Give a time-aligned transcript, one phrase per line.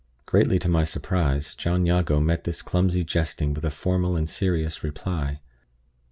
[0.25, 4.83] Greatly to my surprise, John Jago met this clumsy jesting with a formal and serious
[4.83, 5.41] reply.